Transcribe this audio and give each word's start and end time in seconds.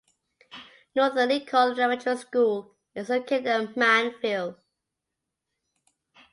Northern 0.95 1.29
Lincoln 1.29 1.73
Elementary 1.73 2.15
School 2.17 2.75
is 2.95 3.09
located 3.09 3.45
in 3.45 3.71
Manville. 3.75 4.57